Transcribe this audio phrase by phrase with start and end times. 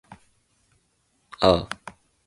[1.41, 1.69] ああ